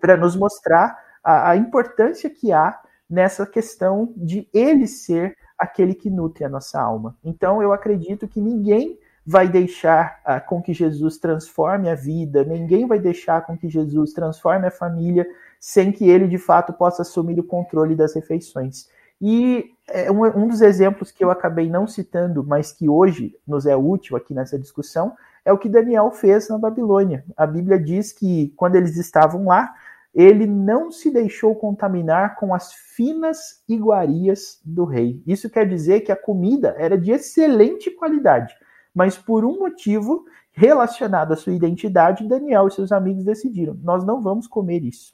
para 0.00 0.16
nos 0.16 0.36
mostrar 0.36 0.96
a, 1.24 1.50
a 1.50 1.56
importância 1.56 2.30
que 2.30 2.52
há 2.52 2.80
nessa 3.10 3.44
questão 3.44 4.12
de 4.16 4.48
ele 4.54 4.86
ser 4.86 5.36
aquele 5.58 5.94
que 5.94 6.08
nutre 6.08 6.44
a 6.44 6.48
nossa 6.48 6.80
alma. 6.80 7.16
Então, 7.24 7.60
eu 7.60 7.72
acredito 7.72 8.28
que 8.28 8.40
ninguém 8.40 8.96
vai 9.26 9.48
deixar 9.48 10.22
com 10.46 10.62
que 10.62 10.72
Jesus 10.72 11.18
transforme 11.18 11.88
a 11.88 11.94
vida, 11.96 12.44
ninguém 12.44 12.86
vai 12.86 13.00
deixar 13.00 13.44
com 13.44 13.56
que 13.56 13.68
Jesus 13.68 14.12
transforme 14.12 14.66
a 14.68 14.70
família 14.70 15.26
sem 15.64 15.90
que 15.90 16.06
ele 16.06 16.28
de 16.28 16.36
fato 16.36 16.74
possa 16.74 17.00
assumir 17.00 17.40
o 17.40 17.42
controle 17.42 17.96
das 17.96 18.14
refeições. 18.14 18.86
E 19.18 19.70
é 19.88 20.12
um, 20.12 20.22
um 20.26 20.46
dos 20.46 20.60
exemplos 20.60 21.10
que 21.10 21.24
eu 21.24 21.30
acabei 21.30 21.70
não 21.70 21.86
citando, 21.86 22.44
mas 22.44 22.70
que 22.70 22.86
hoje 22.86 23.34
nos 23.48 23.64
é 23.64 23.74
útil 23.74 24.14
aqui 24.14 24.34
nessa 24.34 24.58
discussão, 24.58 25.14
é 25.42 25.50
o 25.50 25.56
que 25.56 25.66
Daniel 25.66 26.10
fez 26.10 26.50
na 26.50 26.58
Babilônia. 26.58 27.24
A 27.34 27.46
Bíblia 27.46 27.80
diz 27.80 28.12
que 28.12 28.52
quando 28.56 28.76
eles 28.76 28.98
estavam 28.98 29.46
lá, 29.46 29.72
ele 30.14 30.46
não 30.46 30.92
se 30.92 31.10
deixou 31.10 31.54
contaminar 31.54 32.36
com 32.36 32.54
as 32.54 32.74
finas 32.74 33.62
iguarias 33.66 34.60
do 34.62 34.84
rei. 34.84 35.22
Isso 35.26 35.48
quer 35.48 35.66
dizer 35.66 36.02
que 36.02 36.12
a 36.12 36.16
comida 36.16 36.74
era 36.76 36.98
de 36.98 37.10
excelente 37.10 37.90
qualidade 37.90 38.54
mas 38.94 39.18
por 39.18 39.44
um 39.44 39.58
motivo 39.58 40.24
relacionado 40.52 41.32
à 41.32 41.36
sua 41.36 41.52
identidade, 41.52 42.28
Daniel 42.28 42.68
e 42.68 42.70
seus 42.70 42.92
amigos 42.92 43.24
decidiram: 43.24 43.76
nós 43.82 44.04
não 44.04 44.22
vamos 44.22 44.46
comer 44.46 44.84
isso. 44.84 45.12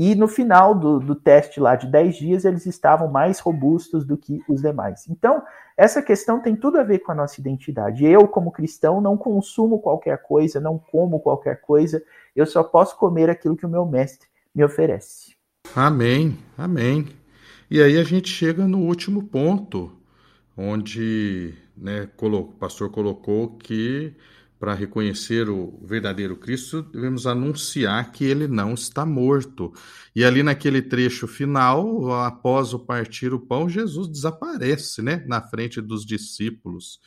E 0.00 0.14
no 0.14 0.28
final 0.28 0.76
do, 0.76 1.00
do 1.00 1.16
teste 1.16 1.58
lá 1.58 1.74
de 1.74 1.88
10 1.88 2.16
dias, 2.16 2.44
eles 2.44 2.66
estavam 2.66 3.08
mais 3.08 3.40
robustos 3.40 4.06
do 4.06 4.16
que 4.16 4.40
os 4.48 4.62
demais. 4.62 5.08
Então, 5.08 5.42
essa 5.76 6.00
questão 6.00 6.40
tem 6.40 6.54
tudo 6.54 6.78
a 6.78 6.84
ver 6.84 7.00
com 7.00 7.10
a 7.10 7.16
nossa 7.16 7.40
identidade. 7.40 8.06
Eu, 8.06 8.28
como 8.28 8.52
cristão, 8.52 9.00
não 9.00 9.16
consumo 9.16 9.80
qualquer 9.80 10.22
coisa, 10.22 10.60
não 10.60 10.78
como 10.78 11.18
qualquer 11.18 11.60
coisa, 11.60 12.00
eu 12.36 12.46
só 12.46 12.62
posso 12.62 12.96
comer 12.96 13.28
aquilo 13.28 13.56
que 13.56 13.66
o 13.66 13.68
meu 13.68 13.84
mestre 13.84 14.28
me 14.54 14.62
oferece. 14.62 15.34
Amém, 15.74 16.38
amém. 16.56 17.08
E 17.68 17.82
aí 17.82 17.98
a 17.98 18.04
gente 18.04 18.28
chega 18.28 18.68
no 18.68 18.78
último 18.78 19.24
ponto, 19.24 19.90
onde 20.56 21.54
né, 21.76 22.08
o 22.22 22.42
pastor 22.44 22.88
colocou 22.88 23.56
que 23.56 24.14
para 24.58 24.74
reconhecer 24.74 25.48
o 25.48 25.78
verdadeiro 25.84 26.36
Cristo, 26.36 26.82
devemos 26.82 27.26
anunciar 27.26 28.10
que 28.10 28.24
ele 28.24 28.48
não 28.48 28.74
está 28.74 29.06
morto. 29.06 29.72
E 30.14 30.24
ali 30.24 30.42
naquele 30.42 30.82
trecho 30.82 31.28
final, 31.28 32.12
após 32.12 32.74
o 32.74 32.78
partir 32.78 33.32
o 33.32 33.38
pão, 33.38 33.68
Jesus 33.68 34.08
desaparece 34.08 35.00
né, 35.00 35.24
na 35.26 35.40
frente 35.40 35.80
dos 35.80 36.04
discípulos. 36.04 37.00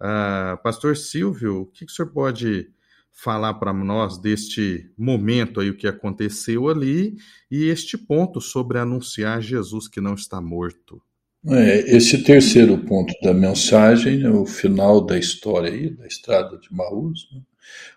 Uh, 0.00 0.60
Pastor 0.62 0.96
Silvio, 0.96 1.62
o 1.62 1.66
que, 1.66 1.86
que 1.86 1.92
o 1.92 1.94
senhor 1.94 2.10
pode 2.10 2.70
falar 3.12 3.54
para 3.54 3.72
nós 3.72 4.18
deste 4.18 4.92
momento 4.96 5.60
aí, 5.60 5.70
o 5.70 5.76
que 5.76 5.88
aconteceu 5.88 6.68
ali, 6.68 7.16
e 7.50 7.64
este 7.64 7.98
ponto 7.98 8.40
sobre 8.40 8.78
anunciar 8.78 9.40
Jesus 9.40 9.88
que 9.88 10.00
não 10.00 10.14
está 10.14 10.40
morto? 10.40 11.02
É, 11.50 11.96
esse 11.96 12.22
terceiro 12.22 12.76
ponto 12.84 13.14
da 13.22 13.32
mensagem, 13.32 14.18
né, 14.18 14.28
o 14.28 14.44
final 14.44 15.00
da 15.00 15.18
história 15.18 15.72
aí, 15.72 15.88
da 15.88 16.06
estrada 16.06 16.58
de 16.58 16.70
Maús, 16.70 17.26
né, 17.32 17.40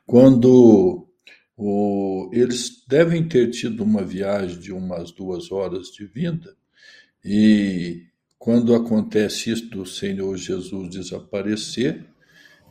quando 0.05 1.05
o, 1.57 2.29
eles 2.31 2.85
devem 2.87 3.27
ter 3.27 3.49
tido 3.49 3.83
uma 3.83 4.03
viagem 4.03 4.57
de 4.57 4.71
umas 4.71 5.11
duas 5.11 5.51
horas 5.51 5.87
de 5.87 6.05
vinda, 6.05 6.55
e 7.25 8.05
quando 8.39 8.73
acontece 8.73 9.51
isso 9.51 9.69
do 9.69 9.85
Senhor 9.85 10.37
Jesus 10.37 10.89
desaparecer, 10.89 12.05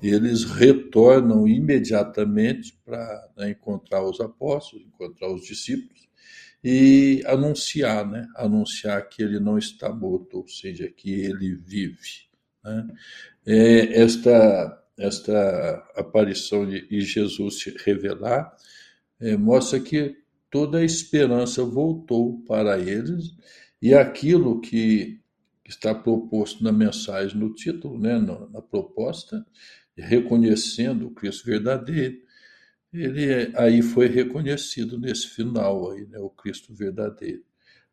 eles 0.03 0.45
retornam 0.45 1.47
imediatamente 1.47 2.75
para 2.87 3.29
né, 3.37 3.51
encontrar 3.51 4.03
os 4.03 4.19
apóstolos, 4.19 4.87
encontrar 4.87 5.31
os 5.31 5.43
discípulos, 5.43 6.09
e 6.63 7.23
anunciar, 7.27 8.07
né? 8.07 8.27
anunciar 8.37 9.09
que 9.09 9.23
ele 9.23 9.41
não 9.41 9.57
está 9.57 9.91
morto, 9.91 10.39
ou 10.39 10.49
seja, 10.49 10.89
que 10.89 11.11
ele 11.11 11.55
vive. 11.55 12.29
Né? 12.63 12.89
É, 13.47 14.03
esta, 14.03 14.85
esta 14.99 15.91
aparição 15.97 16.69
de, 16.69 17.01
Jesus 17.01 17.61
se 17.61 17.75
revelar 17.85 18.55
é, 19.19 19.37
mostra 19.37 19.81
que 19.81 20.17
toda 20.51 20.79
a 20.79 20.85
esperança 20.85 21.65
voltou 21.65 22.43
para 22.47 22.79
eles 22.79 23.35
e 23.81 23.95
aquilo 23.95 24.61
que 24.61 25.21
está 25.65 25.95
proposto 25.95 26.63
na 26.63 26.73
mensagem, 26.73 27.39
no 27.39 27.55
título, 27.55 27.99
né, 27.99 28.19
na, 28.19 28.47
na 28.49 28.61
proposta, 28.61 29.47
reconhecendo 29.97 31.07
o 31.07 31.11
Cristo 31.13 31.47
verdadeiro, 31.47 32.19
ele 32.93 33.53
aí 33.57 33.83
foi 33.83 34.09
reconhecido 34.09 34.99
nesse 34.99 35.29
final 35.29 35.91
aí, 35.91 36.07
né, 36.07 36.19
o 36.19 36.31
Cristo 36.31 36.75
verdadeiro. 36.75 37.43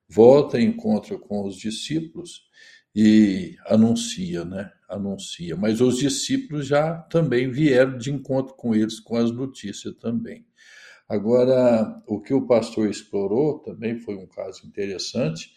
Volta 0.09 0.59
e 0.59 0.63
encontra 0.63 1.17
com 1.17 1.45
os 1.45 1.55
discípulos 1.57 2.47
e 2.95 3.55
anuncia, 3.67 4.43
né? 4.45 4.71
Anuncia. 4.89 5.55
Mas 5.55 5.81
os 5.81 5.97
discípulos 5.97 6.65
já 6.65 6.95
também 6.95 7.51
vieram 7.51 7.97
de 7.97 8.11
encontro 8.11 8.55
com 8.55 8.73
eles 8.73 8.99
com 8.99 9.17
as 9.17 9.31
notícias 9.31 9.93
também. 9.95 10.45
Agora, 11.07 12.01
o 12.07 12.19
que 12.19 12.33
o 12.33 12.47
pastor 12.47 12.89
explorou 12.89 13.59
também 13.59 13.99
foi 13.99 14.15
um 14.15 14.25
caso 14.25 14.65
interessante, 14.65 15.53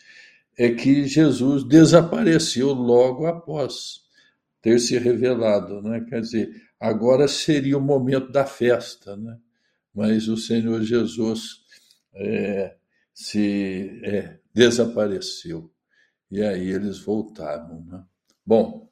é 0.59 0.70
que 0.70 1.06
Jesus 1.06 1.64
desapareceu 1.64 2.73
logo 2.73 3.26
após 3.26 4.00
ter 4.61 4.78
se 4.78 4.99
revelado, 4.99 5.80
né? 5.80 6.04
Quer 6.09 6.20
dizer, 6.20 6.50
agora 6.80 7.28
seria 7.28 7.76
o 7.76 7.80
momento 7.80 8.32
da 8.32 8.46
festa, 8.46 9.16
né? 9.16 9.38
Mas 9.94 10.28
o 10.28 10.37
Senhor 10.37 10.82
Jesus 10.82 11.64
é, 12.14 12.76
se 13.12 14.00
é, 14.02 14.38
desapareceu 14.54 15.70
e 16.30 16.42
aí 16.42 16.70
eles 16.70 17.00
voltaram, 17.00 17.84
né? 17.84 18.02
Bom, 18.46 18.88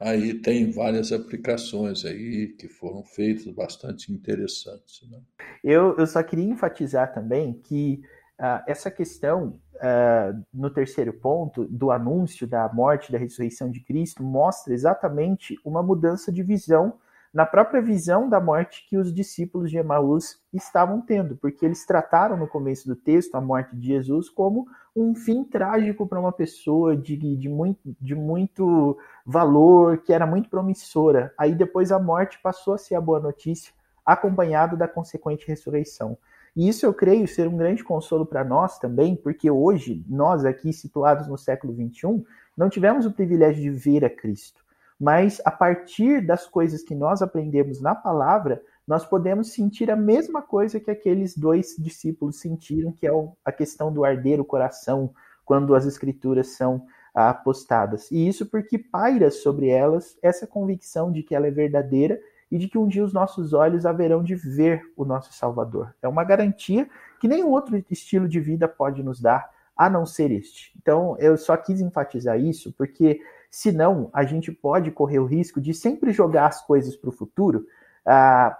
aí 0.00 0.34
tem 0.34 0.70
várias 0.70 1.12
aplicações 1.12 2.04
aí 2.04 2.48
que 2.58 2.68
foram 2.68 3.04
feitas 3.04 3.46
bastante 3.52 4.12
interessantes. 4.12 5.08
Né? 5.10 5.20
Eu, 5.62 5.96
eu 5.96 6.06
só 6.06 6.22
queria 6.22 6.44
enfatizar 6.44 7.12
também 7.12 7.52
que 7.52 8.00
uh, 8.40 8.62
essa 8.66 8.90
questão 8.90 9.60
uh, 9.74 10.44
no 10.52 10.70
terceiro 10.70 11.12
ponto 11.12 11.64
do 11.66 11.90
anúncio 11.90 12.46
da 12.46 12.72
morte 12.72 13.08
e 13.08 13.12
da 13.12 13.18
ressurreição 13.18 13.70
de 13.70 13.80
Cristo 13.80 14.22
mostra 14.22 14.72
exatamente 14.72 15.58
uma 15.64 15.82
mudança 15.82 16.32
de 16.32 16.42
visão 16.42 16.98
na 17.36 17.44
própria 17.44 17.82
visão 17.82 18.30
da 18.30 18.40
morte 18.40 18.86
que 18.88 18.96
os 18.96 19.12
discípulos 19.12 19.70
de 19.70 19.76
Emaús 19.76 20.40
estavam 20.54 21.02
tendo, 21.02 21.36
porque 21.36 21.66
eles 21.66 21.84
trataram 21.84 22.34
no 22.34 22.48
começo 22.48 22.88
do 22.88 22.96
texto 22.96 23.34
a 23.34 23.42
morte 23.42 23.76
de 23.76 23.88
Jesus 23.88 24.30
como 24.30 24.66
um 24.96 25.14
fim 25.14 25.44
trágico 25.44 26.06
para 26.06 26.18
uma 26.18 26.32
pessoa 26.32 26.96
de, 26.96 27.14
de, 27.14 27.46
muito, 27.46 27.94
de 28.00 28.14
muito 28.14 28.96
valor, 29.26 29.98
que 29.98 30.14
era 30.14 30.26
muito 30.26 30.48
promissora. 30.48 31.30
Aí 31.36 31.54
depois 31.54 31.92
a 31.92 31.98
morte 31.98 32.40
passou 32.42 32.72
a 32.72 32.78
ser 32.78 32.94
a 32.94 33.02
boa 33.02 33.20
notícia, 33.20 33.70
acompanhado 34.02 34.74
da 34.74 34.88
consequente 34.88 35.46
ressurreição. 35.46 36.16
E 36.56 36.66
isso 36.66 36.86
eu 36.86 36.94
creio 36.94 37.28
ser 37.28 37.46
um 37.48 37.56
grande 37.58 37.84
consolo 37.84 38.24
para 38.24 38.42
nós 38.44 38.78
também, 38.78 39.14
porque 39.14 39.50
hoje, 39.50 40.02
nós 40.08 40.46
aqui 40.46 40.72
situados 40.72 41.28
no 41.28 41.36
século 41.36 41.74
XXI, 41.74 42.24
não 42.56 42.70
tivemos 42.70 43.04
o 43.04 43.12
privilégio 43.12 43.60
de 43.60 43.68
ver 43.68 44.06
a 44.06 44.08
Cristo 44.08 44.64
mas 44.98 45.40
a 45.44 45.50
partir 45.50 46.24
das 46.24 46.46
coisas 46.46 46.82
que 46.82 46.94
nós 46.94 47.22
aprendemos 47.22 47.80
na 47.80 47.94
palavra, 47.94 48.62
nós 48.86 49.04
podemos 49.04 49.52
sentir 49.52 49.90
a 49.90 49.96
mesma 49.96 50.40
coisa 50.40 50.80
que 50.80 50.90
aqueles 50.90 51.36
dois 51.36 51.74
discípulos 51.78 52.40
sentiram, 52.40 52.92
que 52.92 53.06
é 53.06 53.10
a 53.44 53.52
questão 53.52 53.92
do 53.92 54.04
arder 54.04 54.40
o 54.40 54.44
coração 54.44 55.12
quando 55.44 55.74
as 55.74 55.84
escrituras 55.86 56.48
são 56.48 56.86
apostadas. 57.14 58.10
E 58.10 58.28
isso 58.28 58.46
porque 58.46 58.78
paira 58.78 59.30
sobre 59.30 59.68
elas 59.68 60.16
essa 60.22 60.46
convicção 60.46 61.10
de 61.10 61.22
que 61.22 61.34
ela 61.34 61.46
é 61.46 61.50
verdadeira 61.50 62.20
e 62.50 62.58
de 62.58 62.68
que 62.68 62.78
um 62.78 62.86
dia 62.86 63.04
os 63.04 63.12
nossos 63.12 63.52
olhos 63.52 63.84
haverão 63.84 64.22
de 64.22 64.34
ver 64.34 64.82
o 64.96 65.04
nosso 65.04 65.32
Salvador. 65.32 65.94
É 66.00 66.06
uma 66.06 66.24
garantia 66.24 66.88
que 67.20 67.26
nenhum 67.26 67.50
outro 67.50 67.82
estilo 67.90 68.28
de 68.28 68.38
vida 68.38 68.68
pode 68.68 69.02
nos 69.02 69.20
dar, 69.20 69.50
a 69.76 69.90
não 69.90 70.06
ser 70.06 70.30
este. 70.30 70.72
Então, 70.80 71.16
eu 71.18 71.36
só 71.36 71.56
quis 71.56 71.80
enfatizar 71.80 72.40
isso, 72.40 72.72
porque 72.78 73.20
senão 73.56 74.10
a 74.12 74.22
gente 74.22 74.52
pode 74.52 74.90
correr 74.90 75.18
o 75.18 75.24
risco 75.24 75.62
de 75.62 75.72
sempre 75.72 76.12
jogar 76.12 76.48
as 76.48 76.60
coisas 76.66 76.94
para 76.94 77.08
o 77.08 77.12
futuro, 77.12 77.66
ah, 78.04 78.54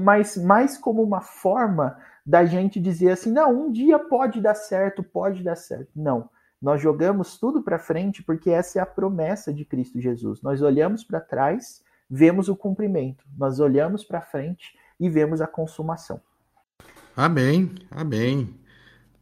mas 0.00 0.36
mais 0.36 0.78
como 0.78 1.02
uma 1.02 1.20
forma 1.20 1.98
da 2.24 2.44
gente 2.44 2.78
dizer 2.78 3.10
assim: 3.10 3.32
não, 3.32 3.66
um 3.66 3.72
dia 3.72 3.98
pode 3.98 4.40
dar 4.40 4.54
certo, 4.54 5.02
pode 5.02 5.42
dar 5.42 5.56
certo. 5.56 5.90
Não. 5.96 6.30
Nós 6.62 6.80
jogamos 6.80 7.36
tudo 7.36 7.62
para 7.64 7.80
frente 7.80 8.22
porque 8.22 8.50
essa 8.50 8.78
é 8.78 8.82
a 8.82 8.86
promessa 8.86 9.52
de 9.52 9.64
Cristo 9.64 10.00
Jesus. 10.00 10.40
Nós 10.40 10.62
olhamos 10.62 11.02
para 11.02 11.20
trás, 11.20 11.82
vemos 12.08 12.48
o 12.48 12.54
cumprimento. 12.54 13.24
Nós 13.36 13.58
olhamos 13.58 14.04
para 14.04 14.20
frente 14.20 14.72
e 15.00 15.10
vemos 15.10 15.40
a 15.40 15.48
consumação. 15.48 16.20
Amém, 17.16 17.72
amém. 17.90 18.54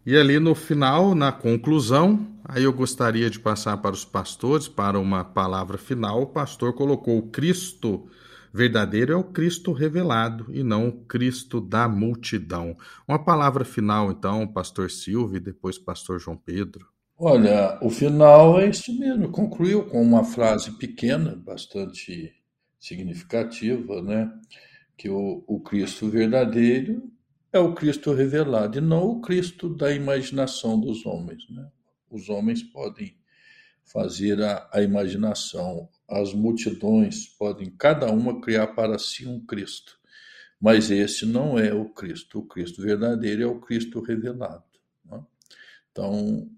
E 0.05 0.15
ali 0.15 0.39
no 0.39 0.55
final, 0.55 1.15
na 1.15 1.33
conclusão, 1.33 2.36
aí 2.49 2.65
eu 2.65 2.73
gostaria 2.73 3.29
de 3.29 3.39
passar 3.39 3.77
para 3.79 3.95
os 3.95 4.05
pastores 4.05 4.69
para 4.69 4.99
uma 4.99 5.25
palavra 5.25 5.79
final. 5.79 6.23
O 6.23 6.27
pastor 6.27 6.73
colocou 6.75 7.19
o 7.19 7.31
Cristo 7.31 8.09
verdadeiro 8.57 9.13
é 9.13 9.17
o 9.17 9.23
Cristo 9.23 9.71
revelado 9.71 10.47
e 10.51 10.63
não 10.63 10.89
o 10.89 11.05
Cristo 11.05 11.61
da 11.61 11.87
multidão. 11.87 12.75
Uma 13.07 13.23
palavra 13.23 13.65
final, 13.65 14.11
então, 14.11 14.49
pastor 14.49 14.91
Silvio 14.91 15.37
e 15.37 15.41
depois 15.41 15.79
pastor 15.79 16.19
João 16.19 16.39
Pedro. 16.39 16.89
Olha, 17.19 17.79
o 17.83 17.91
final 17.91 18.59
é 18.59 18.69
este 18.69 18.99
mesmo. 18.99 19.31
Concluiu 19.31 19.85
com 19.85 20.01
uma 20.03 20.25
frase 20.25 20.71
pequena, 20.73 21.37
bastante 21.37 22.35
significativa, 22.79 24.01
né? 24.03 24.33
Que 24.97 25.11
o, 25.11 25.45
o 25.47 25.61
Cristo 25.61 26.09
verdadeiro 26.09 27.11
é 27.53 27.59
o 27.59 27.75
Cristo 27.75 28.13
revelado 28.13 28.79
e 28.79 28.81
não 28.81 29.05
o 29.05 29.21
Cristo 29.21 29.69
da 29.69 29.93
imaginação 29.93 30.81
dos 30.81 31.05
homens. 31.05 31.47
Né? 31.51 31.67
Os 32.11 32.29
homens 32.29 32.63
podem 32.63 33.17
fazer 33.85 34.43
a, 34.43 34.69
a 34.73 34.83
imaginação, 34.83 35.89
as 36.09 36.33
multidões 36.33 37.27
podem 37.27 37.71
cada 37.71 38.11
uma 38.11 38.41
criar 38.41 38.69
para 38.69 38.99
si 38.99 39.27
um 39.27 39.45
Cristo, 39.45 39.99
mas 40.61 40.91
esse 40.91 41.25
não 41.25 41.59
é 41.59 41.73
o 41.73 41.89
Cristo. 41.91 42.41
O 42.41 42.47
Cristo 42.47 42.83
verdadeiro 42.83 43.43
é 43.43 43.47
o 43.47 43.61
Cristo 43.61 44.01
revelado. 44.01 44.65
Né? 45.05 45.23
Então, 45.91 46.51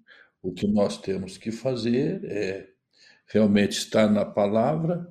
o 0.42 0.52
que 0.52 0.66
nós 0.66 0.98
temos 0.98 1.36
que 1.36 1.50
fazer 1.50 2.24
é 2.24 2.70
realmente 3.26 3.72
estar 3.72 4.10
na 4.10 4.24
palavra, 4.24 5.06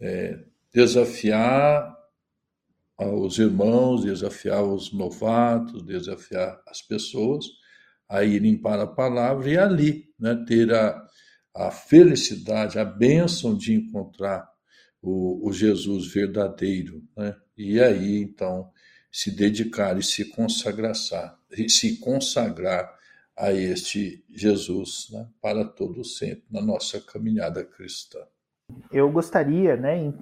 é, 0.00 0.42
desafiar 0.72 1.96
os 2.98 3.38
irmãos, 3.38 4.04
desafiar 4.04 4.62
os 4.64 4.92
novatos, 4.92 5.82
desafiar 5.82 6.62
as 6.66 6.82
pessoas 6.82 7.46
a 8.08 8.24
irem 8.24 8.56
para 8.56 8.84
a 8.84 8.86
palavra 8.86 9.50
e 9.50 9.58
ali 9.58 10.08
né, 10.18 10.34
ter 10.46 10.72
a, 10.72 11.06
a 11.54 11.70
felicidade, 11.70 12.78
a 12.78 12.84
bênção 12.84 13.56
de 13.56 13.74
encontrar 13.74 14.48
o, 15.02 15.46
o 15.48 15.52
Jesus 15.52 16.12
verdadeiro. 16.12 17.02
Né? 17.16 17.36
E 17.56 17.80
aí, 17.80 18.22
então, 18.22 18.70
se 19.10 19.30
dedicar 19.30 19.98
e 19.98 20.02
se 20.02 20.24
consagrar, 20.24 20.94
e 21.50 21.68
se 21.68 21.98
consagrar 21.98 22.96
a 23.36 23.52
este 23.52 24.24
Jesus 24.30 25.08
né, 25.12 25.28
para 25.40 25.64
todo 25.64 26.04
sempre 26.04 26.44
na 26.50 26.60
nossa 26.60 27.00
caminhada 27.00 27.64
cristã. 27.64 28.18
Eu 28.92 29.10
gostaria, 29.10 29.76
né, 29.76 29.96
em, 29.96 30.14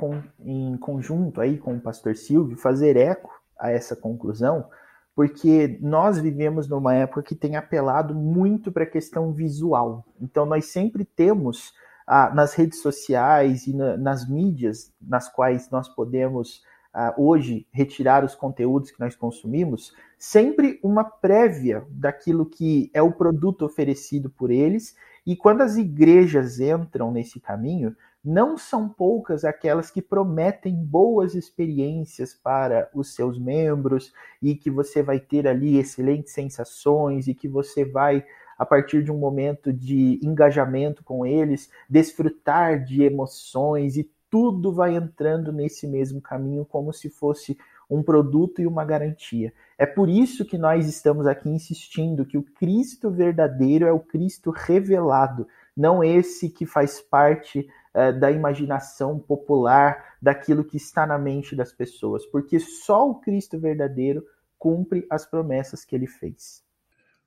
em 0.45 0.77
conjunto 0.77 1.41
aí 1.41 1.59
com 1.59 1.75
o 1.77 1.81
pastor 1.81 2.15
Silvio, 2.15 2.57
fazer 2.57 2.97
eco 2.97 3.31
a 3.59 3.71
essa 3.71 3.97
conclusão, 3.97 4.69
porque 5.17 5.79
nós 5.81 6.19
vivemos 6.19 6.69
numa 6.69 6.95
época 6.95 7.23
que 7.23 7.35
tem 7.35 7.57
apelado 7.57 8.15
muito 8.15 8.71
para 8.71 8.85
a 8.85 8.91
questão 8.91 9.33
visual. 9.33 10.05
Então, 10.21 10.45
nós 10.45 10.67
sempre 10.67 11.07
temos 11.07 11.73
ah, 12.07 12.31
nas 12.35 12.53
redes 12.53 12.83
sociais 12.83 13.67
e 13.67 13.75
na, 13.75 13.97
nas 13.97 14.29
mídias 14.29 14.93
nas 15.01 15.27
quais 15.27 15.71
nós 15.71 15.89
podemos 15.89 16.63
uh, 16.95 17.15
hoje 17.17 17.67
retirar 17.73 18.27
os 18.27 18.35
conteúdos 18.35 18.91
que 18.91 19.01
nós 19.01 19.17
consumimos, 19.17 19.95
sempre 20.19 20.79
uma 20.83 21.03
prévia 21.03 21.87
daquilo 21.91 22.45
que 22.45 22.91
é 22.93 23.01
o 23.01 23.11
produto 23.11 23.65
oferecido 23.65 24.29
por 24.29 24.51
eles. 24.51 24.95
E 25.27 25.35
quando 25.35 25.63
as 25.63 25.77
igrejas 25.79 26.61
entram 26.61 27.11
nesse 27.11 27.41
caminho, 27.41 27.97
não 28.27 28.59
são 28.59 28.89
poucas 28.89 29.45
aquelas 29.45 29.89
que 29.89 30.03
prometem 30.03 30.75
boas 30.75 31.37
experiências 31.37 32.35
para 32.35 32.91
os 32.93 33.15
seus 33.15 33.39
membros 33.39 34.13
e 34.43 34.57
que 34.57 34.69
você 34.69 35.01
vai 35.01 35.21
ter 35.21 35.47
ali 35.47 35.79
excelentes 35.79 36.33
sensações 36.33 37.29
e 37.29 37.35
que 37.35 37.47
você 37.47 37.85
vai 37.85 38.25
a 38.59 38.67
partir 38.67 39.05
de 39.05 39.13
um 39.13 39.19
momento 39.19 39.73
de 39.73 40.19
engajamento 40.23 41.05
com 41.05 41.25
eles, 41.25 41.71
desfrutar 41.89 42.83
de 42.83 43.05
emoções 43.05 43.97
e 43.97 44.11
tudo 44.29 44.73
vai 44.73 44.97
entrando 44.97 45.53
nesse 45.53 45.87
mesmo 45.87 46.21
caminho 46.21 46.65
como 46.65 46.93
se 46.93 47.09
fosse 47.09 47.57
um 47.89 48.03
produto 48.03 48.61
e 48.61 48.67
uma 48.67 48.85
garantia. 48.85 49.53
É 49.79 49.87
por 49.87 50.09
isso 50.09 50.45
que 50.45 50.59
nós 50.59 50.89
estamos 50.89 51.29
aqui 51.29 51.49
insistindo 51.49 52.27
que 52.27 52.37
o 52.37 52.43
Cristo 52.43 53.09
verdadeiro 53.09 53.87
é 53.87 53.93
o 53.93 54.01
Cristo 54.01 54.51
revelado, 54.51 55.47
não 55.77 56.03
esse 56.03 56.49
que 56.49 56.67
faz 56.67 57.01
parte 57.01 57.69
uh, 57.97 58.19
da 58.19 58.31
imaginação 58.31 59.19
popular, 59.19 60.17
daquilo 60.21 60.65
que 60.65 60.77
está 60.77 61.07
na 61.07 61.19
mente 61.19 61.57
das 61.57 61.73
pessoas, 61.73 62.27
porque 62.27 62.61
só 62.61 63.09
o 63.09 63.17
Cristo 63.17 63.59
verdadeiro 63.59 64.23
cumpre 64.59 65.07
as 65.11 65.27
promessas 65.27 65.85
que 65.85 65.97
ele 65.97 66.07
fez. 66.07 66.63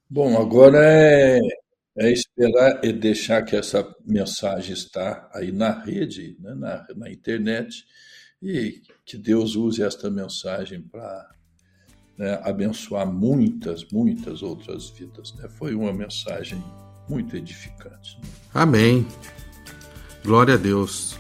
Bom, 0.10 0.40
agora 0.40 0.80
é 0.82 1.40
é 2.00 2.10
esperar 2.12 2.80
e 2.84 2.94
deixar 2.94 3.44
que 3.44 3.58
essa 3.58 3.86
mensagem 4.06 4.74
está 4.74 5.30
aí 5.34 5.52
na 5.52 5.72
rede, 5.84 6.38
né, 6.40 6.54
na, 6.56 6.88
na 6.96 7.12
internet, 7.12 7.86
e 8.42 8.82
que 9.06 9.18
Deus 9.18 9.56
use 9.56 9.84
esta 9.84 10.10
mensagem 10.10 10.82
para 10.82 11.30
né, 12.18 12.40
abençoar 12.44 13.06
muitas, 13.06 13.86
muitas 13.92 14.42
outras 14.42 14.90
vidas. 14.90 15.34
Né? 15.36 15.50
Foi 15.50 15.76
uma 15.76 15.92
mensagem 15.92 16.64
muito 17.10 17.36
edificante. 17.36 18.18
Amém. 18.54 19.06
Glória 20.24 20.56
a 20.56 20.58
Deus. 20.58 21.18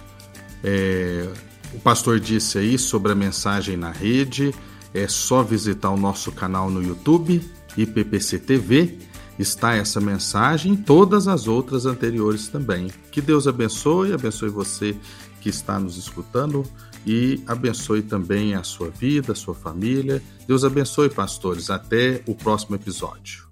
É, 0.63 1.27
o 1.73 1.79
pastor 1.79 2.19
disse 2.19 2.57
aí 2.57 2.77
sobre 2.77 3.11
a 3.11 3.15
mensagem 3.15 3.77
na 3.77 3.91
rede. 3.91 4.53
É 4.93 5.07
só 5.07 5.43
visitar 5.43 5.89
o 5.91 5.97
nosso 5.97 6.31
canal 6.31 6.69
no 6.69 6.81
YouTube, 6.81 7.41
IPPC 7.77 8.39
TV 8.39 8.97
está 9.39 9.73
essa 9.73 10.01
mensagem 10.01 10.73
e 10.73 10.77
todas 10.77 11.27
as 11.27 11.47
outras 11.47 11.85
anteriores 11.85 12.49
também. 12.49 12.91
Que 13.09 13.21
Deus 13.21 13.47
abençoe, 13.47 14.13
abençoe 14.13 14.49
você 14.49 14.95
que 15.39 15.49
está 15.49 15.79
nos 15.79 15.97
escutando 15.97 16.63
e 17.07 17.41
abençoe 17.47 18.01
também 18.01 18.53
a 18.53 18.63
sua 18.63 18.89
vida, 18.89 19.31
a 19.31 19.35
sua 19.35 19.55
família. 19.55 20.21
Deus 20.45 20.65
abençoe, 20.65 21.09
pastores. 21.09 21.69
Até 21.69 22.21
o 22.27 22.35
próximo 22.35 22.75
episódio. 22.75 23.48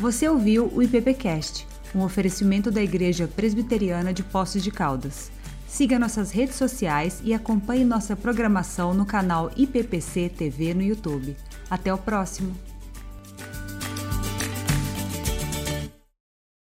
Você 0.00 0.26
ouviu 0.26 0.72
o 0.74 0.82
IPPcast, 0.82 1.68
um 1.94 2.02
oferecimento 2.02 2.70
da 2.70 2.82
Igreja 2.82 3.28
Presbiteriana 3.28 4.14
de 4.14 4.22
Poços 4.22 4.62
de 4.62 4.70
Caldas. 4.70 5.30
Siga 5.68 5.98
nossas 5.98 6.30
redes 6.30 6.56
sociais 6.56 7.20
e 7.22 7.34
acompanhe 7.34 7.84
nossa 7.84 8.16
programação 8.16 8.94
no 8.94 9.04
canal 9.04 9.50
IPPC 9.54 10.30
TV 10.30 10.72
no 10.72 10.80
YouTube. 10.80 11.36
Até 11.68 11.92
o 11.92 11.98
próximo! 11.98 12.69